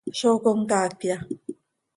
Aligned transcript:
¿Zó 0.19 0.31
comcaacya? 0.43 1.15